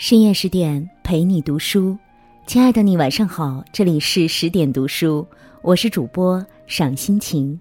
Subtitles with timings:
[0.00, 1.94] 深夜十点陪你读书，
[2.46, 5.26] 亲爱的你晚上好，这里是十点读书，
[5.60, 7.60] 我是主播赏心情。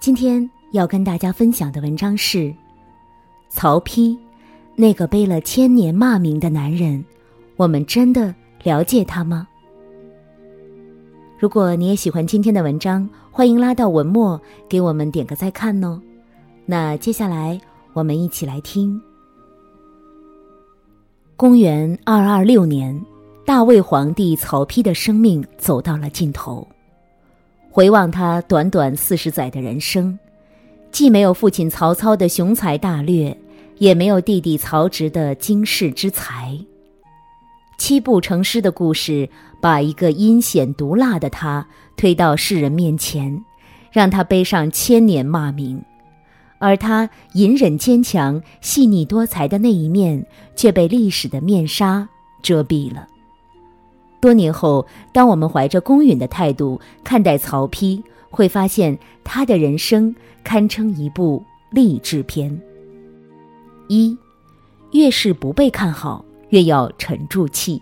[0.00, 2.52] 今天要跟大家分享的文章是
[3.48, 4.18] 曹丕，
[4.74, 7.04] 那个背了千年骂名的男人，
[7.54, 9.46] 我们真的了解他吗？
[11.38, 16.02] 如果你也喜欢今天的文章，欢迎拉到文末给我们点个再看哦。
[16.64, 17.56] 那接下来
[17.92, 19.00] 我们一起来听。
[21.38, 22.98] 公元二二六年，
[23.44, 26.66] 大魏皇帝曹丕的生命走到了尽头。
[27.70, 30.18] 回望他短短四十载的人生，
[30.90, 33.36] 既没有父亲曹操的雄才大略，
[33.76, 36.58] 也没有弟弟曹植的经世之才。
[37.76, 39.28] 七步成诗的故事，
[39.60, 41.66] 把一个阴险毒辣的他
[41.98, 43.44] 推到世人面前，
[43.92, 45.78] 让他背上千年骂名。
[46.58, 52.08] 而他隐忍坚强、细腻多才的那一面，却被历史的面纱
[52.42, 53.06] 遮蔽了。
[54.20, 62.58] 多年后，当我们怀着公允的态度看待曹丕，会发现他的人生堪称一部励志片。
[63.88, 64.16] 一，
[64.92, 67.80] 越是不被看好，越要沉住气。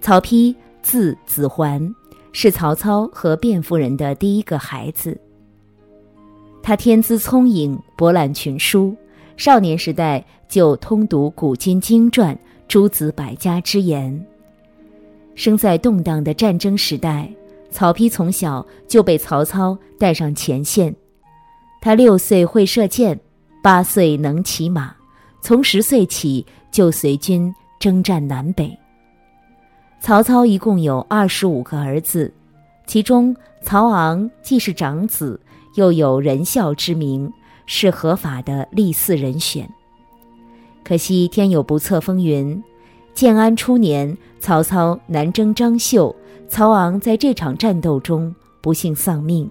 [0.00, 1.94] 曹丕字子桓，
[2.32, 5.18] 是曹操和卞夫人的第一个孩子。
[6.62, 8.94] 他天资聪颖，博览群书，
[9.36, 14.26] 少年时代就通读古今经传、诸子百家之言。
[15.34, 17.28] 生在动荡的战争时代，
[17.70, 20.94] 曹丕从小就被曹操带上前线。
[21.80, 23.18] 他六岁会射箭，
[23.62, 24.94] 八岁能骑马，
[25.40, 28.76] 从十岁起就随军征战南北。
[29.98, 32.32] 曹操一共有二十五个儿子，
[32.86, 35.40] 其中曹昂既是长子。
[35.74, 37.32] 又有仁孝之名，
[37.66, 39.68] 是合法的立嗣人选。
[40.82, 42.62] 可惜天有不测风云，
[43.14, 46.14] 建安初年，曹操南征张绣，
[46.48, 49.48] 曹昂在这场战斗中不幸丧命。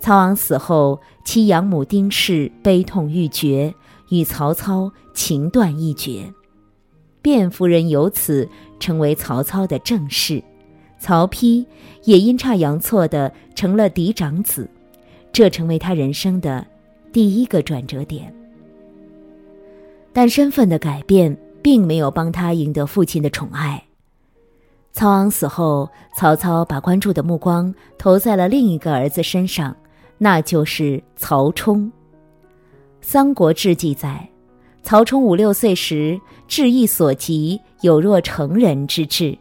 [0.00, 3.74] 曹昂死后，其养母丁氏悲痛欲绝，
[4.10, 6.32] 与曹操情断义绝。
[7.22, 10.42] 卞夫人由此成为曹操的正室，
[10.98, 11.66] 曹丕
[12.04, 14.68] 也阴差阳错的成了嫡长子。
[15.32, 16.66] 这成为他人生的
[17.12, 18.34] 第一个转折点，
[20.12, 23.82] 但身份的改变并没有帮他赢得父亲的宠爱。
[24.92, 29.74] 曹昂死后，曹操把关注的目光投在了另一个儿子身上，
[30.18, 31.86] 那就是曹冲。
[33.00, 34.28] 《三国志》记载，
[34.82, 39.38] 曹冲五六岁时，志意所及，有若成人之志。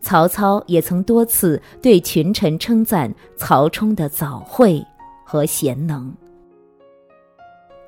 [0.00, 4.82] 曹操也曾多次对群臣称赞曹冲的早慧。
[5.34, 6.14] 和贤能。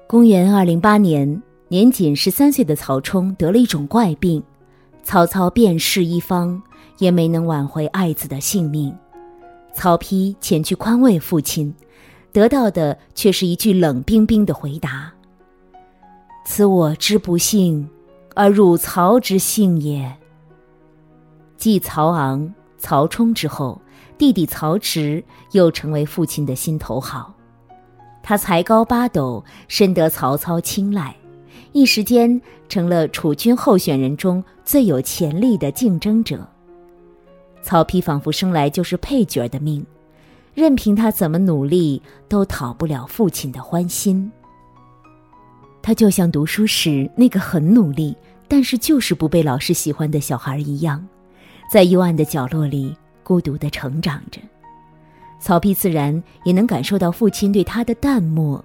[0.08, 4.42] 公元二零八年，年仅十三岁的曹冲得了一种怪病，
[5.04, 6.60] 曹操遍视一方，
[6.98, 8.92] 也没能挽回爱子的性命。
[9.72, 11.72] 曹丕前去宽慰父亲，
[12.32, 15.12] 得到的却是一句冷冰冰的回答
[16.44, 17.88] ：“此我之不幸，
[18.34, 20.12] 而汝曹之幸也。”
[21.56, 23.80] 继曹昂、曹冲之后。
[24.18, 27.34] 弟弟曹植又成为父亲的心头好，
[28.28, 31.14] 他才高八斗，深得曹操青睐，
[31.70, 36.44] 一时间成了储君候选人中最有潜力的竞争者。
[37.62, 39.86] 曹丕仿佛生来就是配角的命，
[40.54, 44.28] 任凭他怎么努力，都讨不了父亲的欢心。
[45.80, 48.16] 他就像读书时那个很努力，
[48.48, 51.06] 但是就是不被老师喜欢的小孩一样，
[51.70, 52.92] 在幽暗的角落里。
[53.22, 54.40] 孤独的成长着，
[55.46, 58.64] 曹丕自然也能感受到父亲对他的淡漠。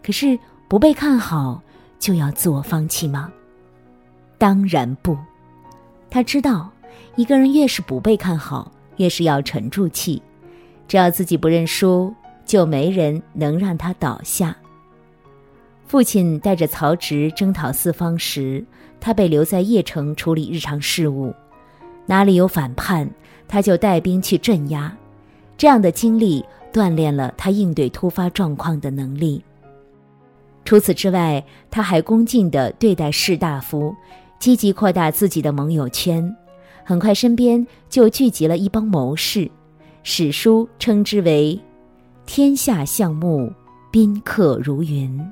[0.00, 1.60] 可是不被看好，
[1.98, 3.32] 就要自我放弃吗？
[4.38, 5.18] 当然不。
[6.08, 6.70] 他知道，
[7.16, 10.22] 一个人越是不被看好，越是要沉住气。
[10.86, 12.14] 只要自己不认输，
[12.46, 14.56] 就没人能让他倒下。
[15.84, 18.64] 父亲带着曹植征讨四方时，
[19.00, 21.34] 他被留在邺城处理日常事务，
[22.06, 23.10] 哪里有反叛？
[23.48, 24.96] 他就带兵去镇压，
[25.60, 26.42] 这样的经历
[26.72, 29.44] 锻炼了他应对突发状况的能力。
[30.64, 33.94] 除此之外，他还恭敬地对待士大夫，
[34.38, 36.34] 积极扩大自己的盟友圈，
[36.82, 39.50] 很快身边就聚集了一帮谋士，
[40.02, 41.60] 史书称之为
[42.24, 43.52] “天下项目，
[43.90, 45.22] 宾客如云”。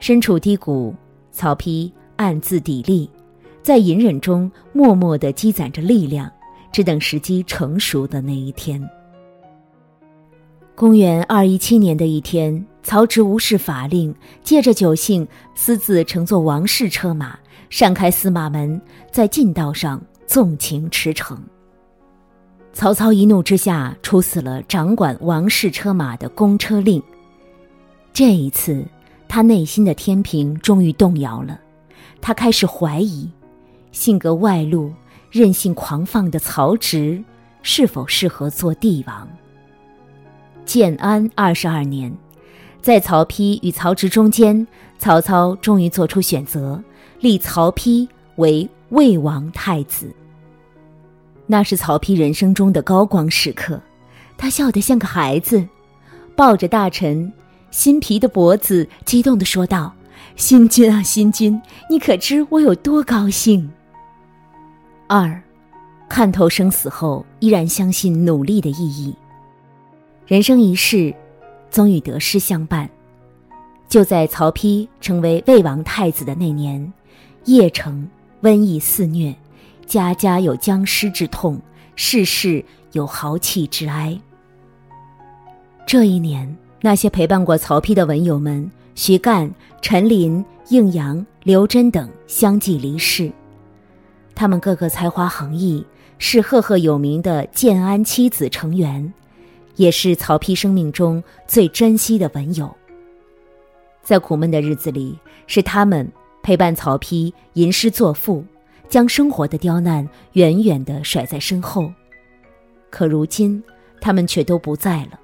[0.00, 0.94] 身处低谷，
[1.32, 3.08] 曹丕暗自砥砺，
[3.62, 6.30] 在隐忍中默默地积攒着力量。
[6.70, 8.78] 只等时机成熟的那一天。
[10.78, 14.14] 公元二一七年的一天，曹植无视法令，
[14.44, 15.26] 借着酒兴，
[15.56, 17.36] 私自乘坐王室车马，
[17.68, 18.80] 擅开司马门，
[19.10, 21.36] 在近道上纵情驰骋。
[22.72, 27.02] 曹操一怒之下，处死了掌管王室车马的公车令。
[28.12, 28.86] 这一次，
[29.26, 31.58] 他内心的天平终于动摇了，
[32.20, 33.28] 他开始怀疑，
[33.90, 34.92] 性格外露、
[35.28, 37.20] 任性狂放的曹植
[37.64, 39.28] 是否适合做帝王。
[40.68, 42.14] 建安二十二年，
[42.82, 44.66] 在曹丕与曹植中间，
[44.98, 46.78] 曹操终于做出选择，
[47.20, 48.06] 立曹丕
[48.36, 50.14] 为魏王太子。
[51.46, 53.80] 那是曹丕人生中的高光时刻，
[54.36, 55.66] 他笑得像个孩子，
[56.36, 57.32] 抱着大臣
[57.70, 59.94] 新皮的脖子，激动地说道
[60.36, 63.72] ：“新君啊，新君，你可知我有多高兴？”
[65.08, 65.42] 二，
[66.10, 69.14] 看透生死后，依然相信努力的意义。
[70.28, 71.14] 人生一世，
[71.70, 72.86] 总与得失相伴。
[73.88, 76.92] 就在曹丕成为魏王太子的那年，
[77.46, 78.06] 邺城
[78.42, 79.34] 瘟疫肆虐。
[79.86, 81.58] 家家有僵尸之痛，
[81.96, 84.20] 世世有豪气之哀。
[85.86, 89.50] 这一年，那些陪伴过曹丕的文友们，徐干、
[89.80, 93.32] 陈琳、应阳、刘桢等相继离世。
[94.34, 95.82] 他们个个才华横溢，
[96.18, 99.10] 是赫赫有名的建安七子成员，
[99.78, 102.72] 也是曹丕生命中最珍惜的文友。
[104.02, 106.06] 在苦闷的日子里，是他们
[106.42, 108.44] 陪伴曹丕吟诗作赋。
[108.88, 111.92] 将生活的刁难远远地甩在身后，
[112.88, 113.62] 可如今
[114.00, 115.20] 他们却都不在了。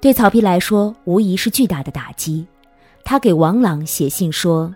[0.00, 2.46] 对曹丕来说，无疑是巨大的打击。
[3.04, 4.74] 他给王朗写信说：“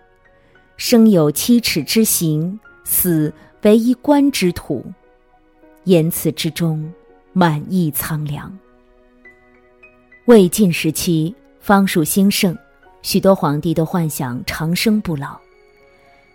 [0.77, 3.33] 生有七尺之行，死
[3.63, 4.85] 为一官之土。”
[5.85, 6.93] 言辞之中
[7.33, 8.53] 满溢苍凉。
[10.27, 12.57] 魏晋时期，方术兴盛，
[13.03, 15.37] 许多皇帝都幻想长生不老。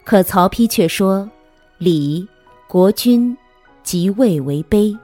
[0.03, 1.29] 可曹丕却说
[1.77, 2.27] ：“礼
[2.67, 3.35] 国君
[3.83, 4.97] 即位为卑，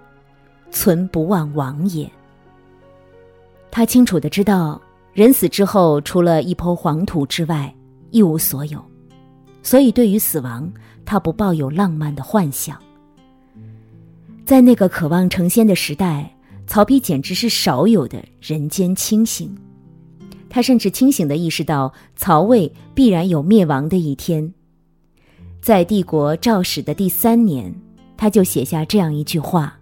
[0.72, 2.10] 存不忘王也。”
[3.72, 4.82] 他清楚的知道，
[5.14, 7.74] 人死之后，除了一抔黄土之外，
[8.12, 8.84] 一无所有。
[9.62, 10.72] 所以，对于死亡，
[11.06, 12.78] 他不抱有浪漫的幻想。
[14.46, 16.36] 在那个渴望成仙的时代，
[16.68, 19.56] 曹丕简直是少有的人间清醒。
[20.50, 24.54] 他甚至清醒的意识到，曹魏必然有灭亡的一天。
[25.62, 27.74] 在帝国肇始的第三年，
[28.18, 29.80] 他就写下这样一句话：“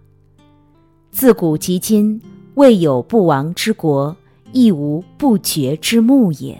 [1.10, 2.20] 自古及今，
[2.54, 4.16] 未有不亡之国，
[4.52, 6.56] 亦无不绝之墓也。”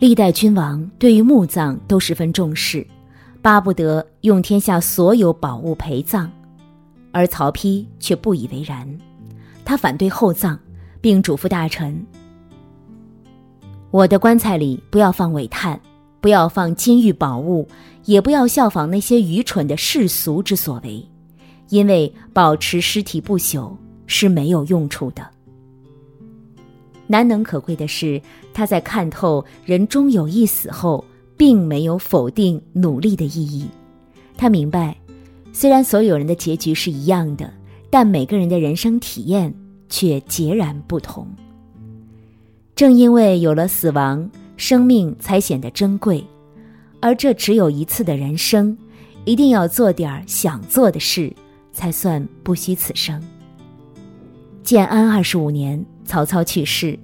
[0.00, 2.84] 历代君王对于墓葬都十分重视，
[3.42, 6.30] 巴不得用天下所有宝物陪葬，
[7.10, 8.88] 而曹丕却不以为然，
[9.64, 10.56] 他反对厚葬，
[11.00, 12.00] 并嘱咐大臣
[13.90, 15.78] ：“我的棺材里不要放苇炭。”
[16.22, 17.66] 不要放金玉宝物，
[18.04, 21.04] 也不要效仿那些愚蠢的世俗之所为，
[21.68, 23.72] 因为保持尸体不朽
[24.06, 25.28] 是没有用处的。
[27.08, 28.22] 难能可贵的是，
[28.54, 31.04] 他在看透人终有一死后，
[31.42, 33.66] 并没有否定努力的意义。
[34.36, 34.96] 他明白，
[35.52, 37.52] 虽然所有人的结局是一样的，
[37.90, 39.52] 但每个人的人生体验
[39.88, 41.26] 却截然不同。
[42.76, 44.30] 正因为有了死亡。
[44.56, 46.24] 生命才显得珍贵，
[47.00, 48.78] 而这只有一次的人生，
[49.24, 51.34] 一定要做点想做的事，
[51.72, 53.20] 才算不虚此生。
[54.62, 56.96] 建安二十五年，曹操去世，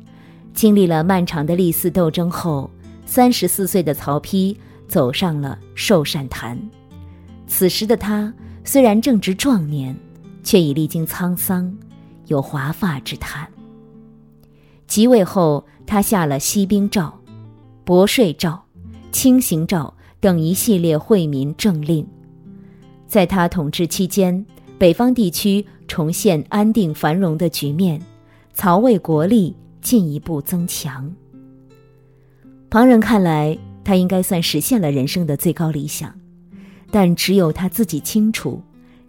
[0.55, 2.71] 经历了漫长的历次斗争后，
[3.09, 4.55] 三十四岁的曹丕
[4.87, 6.59] 走上了寿善坛。
[7.47, 8.31] 此时的他
[8.65, 9.97] 虽然正值壮年，
[10.45, 11.75] 却已历经沧桑，
[12.27, 13.49] 有华发之叹。
[14.87, 17.13] 即位后，他下了息兵诏。
[17.83, 18.63] 薄税诏、
[19.11, 22.07] 轻刑诏等一系列惠民政令，
[23.07, 24.45] 在他统治期间，
[24.77, 27.99] 北方地区重现安定繁荣的局面，
[28.53, 31.11] 曹魏国力进一步增强。
[32.71, 36.15] 旁人看来，他应该算实现了人生的最高理想，
[36.91, 38.63] 但只有他自己清楚，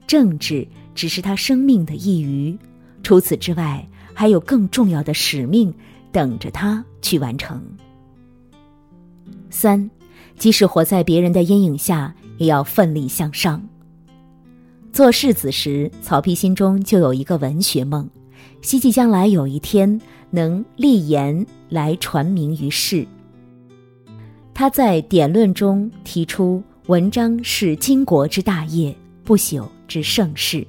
[0.07, 2.57] 政治只是他生命的一隅，
[3.03, 5.73] 除此之外，还有更重要的使命
[6.09, 7.61] 等着他去完成。
[9.49, 9.89] 三，
[10.37, 13.61] 即使活在别人的阴影下，也要奋力向上。
[14.93, 18.09] 做世子时，曹丕心中就有一个文学梦，
[18.61, 19.99] 希冀将来有一天
[20.29, 23.05] 能立言来传名于世。
[24.59, 30.67] 他在典论中提出，文章是经国之大业，不朽之盛世。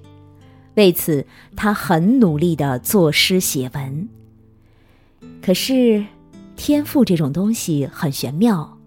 [0.76, 4.08] 为此，他很努力的作诗写文。
[5.42, 6.04] 可是。
[6.54, 8.78] 天赋这种东西很玄妙，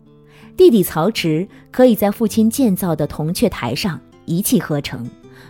[0.56, 5.06] 弟弟曹植可以在父亲建造的铜雀台上一气呵成，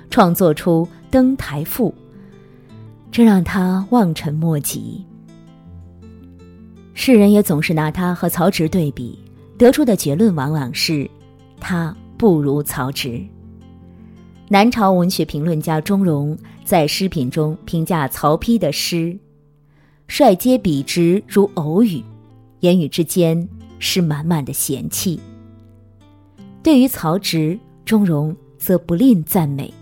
[0.10, 1.94] 创作出《登台赋》，
[3.12, 5.06] 这让他望尘莫及。
[6.96, 9.20] 世人也总是拿他和曹植对比，
[9.58, 11.10] 得出的结论往往是，
[11.60, 13.22] 他不如曹植。
[14.50, 19.18] 南朝文学评论家钟嵘在诗品中评价曹丕的诗
[20.08, 22.04] ：“率皆笔直如偶语，
[22.60, 23.48] 言语之间
[23.80, 25.20] 是满满的嫌弃。”
[26.62, 29.74] 对于曹植，钟嵘则不吝赞美：“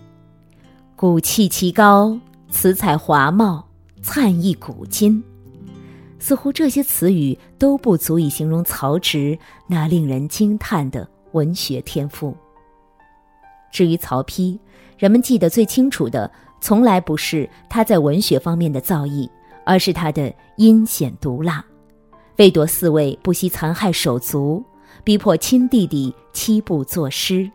[0.96, 2.18] 骨气奇高，
[2.50, 3.64] 辞采华茂，
[4.00, 5.22] 灿意古今。”
[6.22, 9.36] 似乎这些词语都不足以形容曹植
[9.66, 12.32] 那令人惊叹的文学天赋。
[13.72, 14.56] 至于曹丕，
[14.96, 19.28] 人们记得最清楚的，从来不是他在文学方面的造诣，
[19.66, 21.64] 而是他的阴险毒辣，
[22.36, 24.64] 为夺嗣位不惜残害手足，
[25.02, 27.50] 逼迫亲弟弟七步作诗。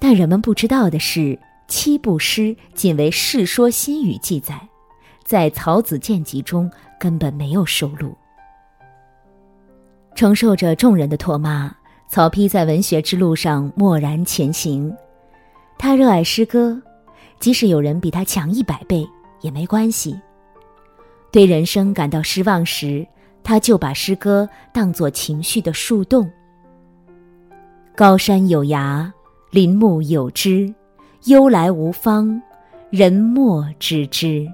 [0.00, 4.68] 但人们不知道的是，七步诗仅为《世说新语》记载。
[5.24, 8.16] 在《曹子建集》中根本没有收录。
[10.14, 11.74] 承受着众人的唾骂，
[12.08, 14.94] 曹丕在文学之路上默然前行。
[15.78, 16.80] 他热爱诗歌，
[17.40, 19.08] 即使有人比他强一百倍
[19.40, 20.20] 也没关系。
[21.30, 23.06] 对人生感到失望时，
[23.42, 26.30] 他就把诗歌当作情绪的树洞。
[27.96, 29.10] 高山有崖，
[29.50, 30.72] 林木有枝，
[31.24, 32.40] 忧来无方，
[32.90, 34.46] 人莫知之。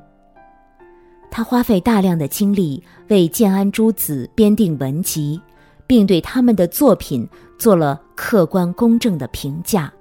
[1.30, 5.40] 他花费大量的精力为建安诸子编定文集，
[5.87, 9.92] 并对他们的作品做了客观公正的评价。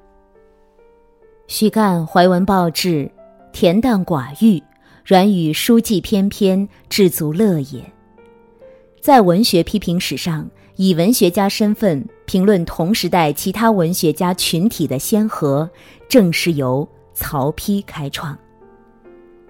[1.47, 3.09] 许干怀文抱志，
[3.53, 4.61] 恬淡寡欲，
[5.05, 7.93] 软语书记翩翩，至足乐也。
[8.99, 15.69] 在文学批评史上，以文学家身份评论同时代其他文学家群体的先河，
[16.09, 18.37] 正是由曹丕开创。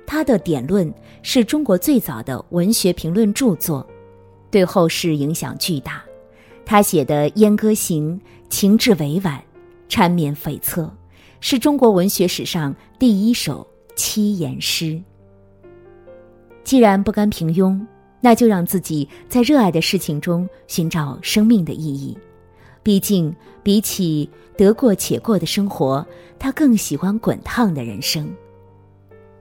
[0.07, 0.89] 他的《典论》
[1.21, 3.85] 是中国最早的文学评论著作，
[4.49, 6.01] 对后世影响巨大。
[6.65, 8.17] 他写的《燕歌行》
[8.49, 9.43] 情致委婉，
[9.89, 10.89] 缠绵悱恻，
[11.41, 14.99] 是中国文学史上第一首七言诗。
[16.63, 17.77] 既然不甘平庸，
[18.21, 22.17] 那就让自己在热爱的事情中寻找生命的意义。
[22.81, 26.05] 毕竟，比起得过且过的生活，
[26.39, 28.33] 他更喜欢滚烫的人生。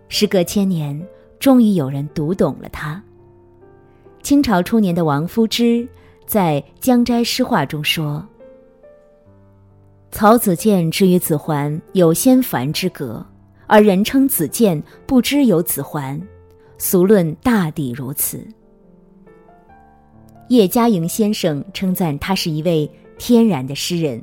[0.09, 1.07] 时隔千年，
[1.39, 3.03] 终于有人读懂了他。
[4.23, 5.87] 清朝初年的王夫之
[6.27, 8.27] 在《江斋诗话》中说
[10.11, 13.25] ：“曹子建之于子桓，有先凡之格，
[13.67, 16.21] 而人称子建，不知有子桓。
[16.79, 18.45] 俗论大抵如此。”
[20.49, 24.23] 叶嘉莹先生称赞他是一位天然的诗人，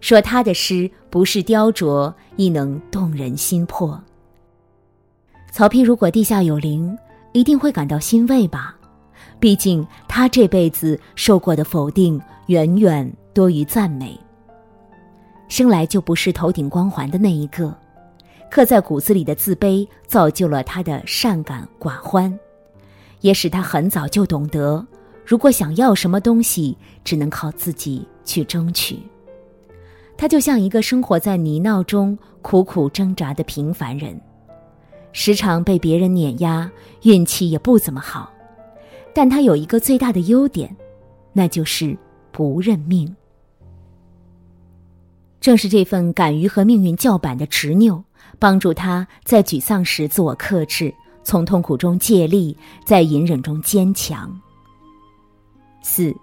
[0.00, 4.02] 说他的诗不是雕琢，亦能动人心魄。
[5.50, 6.96] 曹丕如果地下有灵，
[7.32, 8.76] 一定会感到欣慰吧？
[9.40, 14.18] 毕竟他这辈子受过的否定远远多于赞美。
[15.48, 17.76] 生来就不是头顶光环的那一个，
[18.50, 22.36] 刻在骨子里的自卑造就了他的善感寡欢，
[23.20, 24.84] 也使他很早就懂得，
[25.24, 28.98] 如果想要什么东西，只能靠自己去争取。
[30.16, 34.20] 他就像一个生活在泥淖中苦苦挣扎的平凡人。
[35.12, 36.70] 时常被别人碾压，
[37.02, 38.32] 运气也不怎么好，
[39.14, 40.74] 但他有一个最大的优点，
[41.32, 41.96] 那就是
[42.30, 43.14] 不认命。
[45.40, 48.02] 正是这份敢于和命运叫板的执拗，
[48.38, 54.40] 帮助他在沮丧时自我克制，从痛苦中借力，在隐忍中坚强。
[55.80, 56.14] 四，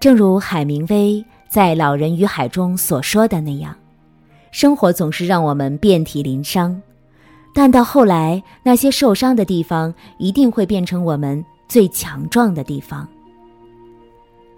[0.00, 3.76] 正如海明威在《老人与海》中所说的那样，
[4.50, 6.80] 生活总是让我们遍体鳞伤。
[7.52, 13.08] 但到后来，那些受伤的地方一定会变成我们最强壮的地方。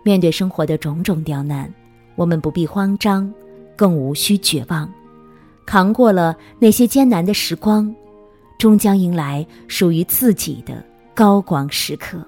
[0.02, 1.73] 面对生活的种种刁难，
[2.16, 3.32] 我们不必慌张，
[3.76, 4.90] 更无需绝望。
[5.64, 7.94] 扛过了那些艰难的时光，
[8.59, 12.18] 终将迎来属于自己的高光时刻。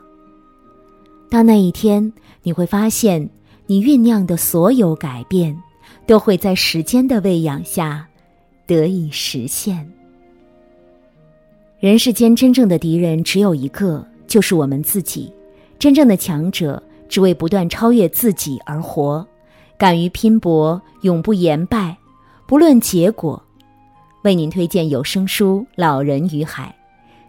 [1.29, 3.29] 到那一天，你会发现，
[3.67, 5.59] 你酝酿的所有改变，
[6.07, 8.07] 都会在时间的喂养下
[8.67, 9.91] 得以实现。
[11.83, 15.33] 人世间真正的敌人只有一个，就是我们自己。
[15.81, 19.27] 真正的强者只为不断超越自己而活，
[19.77, 21.97] 敢于拼搏，永不言败，
[22.47, 23.43] 不论结果。
[24.23, 26.73] 为您推荐有声书《老人与海》，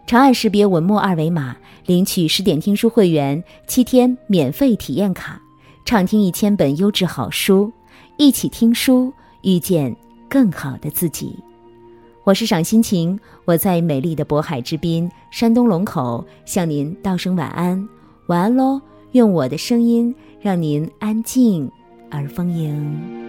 [0.08, 1.56] 长按识别文末二维码
[1.86, 5.42] 领取十点听书会员七天免费体验卡，
[5.84, 7.72] 畅听一千本优质好书，
[8.18, 9.96] 一起听书，遇见
[10.28, 11.36] 更好的自己。
[12.24, 17.86] 我是赏心情，我在美丽的渤海之滨，山东龙口，向您道声晚安，
[18.28, 18.80] 晚安喽！
[19.12, 21.70] 用我的声音让您安静
[22.10, 23.23] 而丰盈。